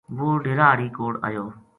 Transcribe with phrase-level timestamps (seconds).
[0.17, 1.45] وہ ڈیرا ہاڑی کوڑ ایو